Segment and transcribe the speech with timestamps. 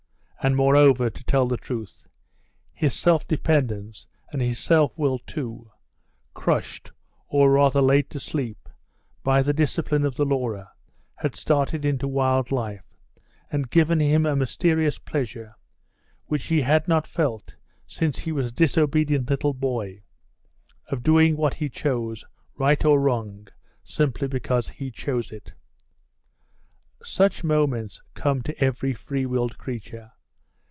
[0.43, 2.07] And moreover, to tell the truth,
[2.73, 5.69] his self dependence, and his self will too,
[6.33, 6.91] crushed,
[7.27, 8.67] or rather laid to sleep,
[9.21, 10.71] by the discipline of the Laura,
[11.17, 12.97] had started into wild life,
[13.51, 15.53] and gave him a mysterious pleasure,
[16.25, 17.55] which he had not felt
[17.85, 20.01] since he was a disobedient little boy,
[20.87, 22.25] of doing what he chose,
[22.55, 23.47] right or wrong,
[23.83, 25.53] simply because he chose it.
[27.03, 30.13] Such moments come to every free willed creature.